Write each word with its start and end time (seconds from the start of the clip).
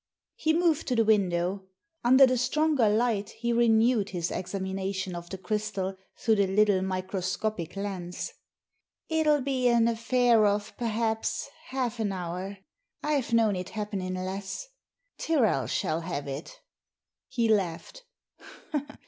'* 0.23 0.35
He 0.45 0.51
moved 0.53 0.87
to 0.87 0.95
the 0.95 1.05
window. 1.05 1.67
Under 2.03 2.25
the 2.25 2.35
stronger 2.35 2.89
light 2.89 3.29
he 3.29 3.53
renewed 3.53 4.09
his 4.09 4.31
examination 4.31 5.13
of 5.13 5.29
the 5.29 5.37
crystal 5.37 5.95
through 6.17 6.37
the 6.37 6.47
little 6.47 6.81
microscopic 6.81 7.75
lens." 7.75 8.33
It'll 9.09 9.41
be 9.41 9.67
an 9.67 9.87
affair 9.87 10.43
of 10.47 10.75
perhaps 10.75 11.49
half 11.67 11.99
an 11.99 12.11
hour. 12.13 12.57
I've 13.03 13.31
known 13.31 13.55
it 13.55 13.69
happen 13.69 14.01
in 14.01 14.15
less. 14.15 14.65
Tyrrel 15.19 15.67
shall 15.67 16.01
have 16.01 16.27
it" 16.27 16.61
He 17.27 17.47
laughed. 17.47 18.03